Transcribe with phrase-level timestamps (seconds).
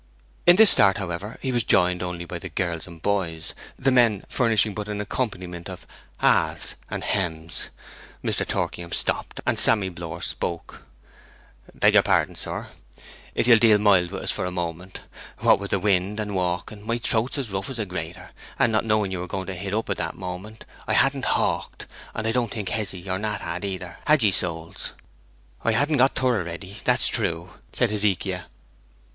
[0.47, 4.23] In this start, however, he was joined only by the girls and boys, the men
[4.29, 5.85] furnishing but an accompaniment of
[6.19, 7.69] ahas and hems.
[8.23, 8.43] Mr.
[8.43, 10.87] Torkingham stopped, and Sammy Blore spoke,
[11.75, 12.69] 'Beg your pardon, sir,
[13.35, 15.01] if you'll deal mild with us a moment.
[15.37, 18.83] What with the wind and walking, my throat's as rough as a grater; and not
[18.85, 22.49] knowing you were going to hit up that minute, I hadn't hawked, and I don't
[22.49, 24.93] think Hezzy and Nat had, either, had ye, souls?'
[25.63, 28.45] 'I hadn't got thorough ready, that's true,' said Hezekiah.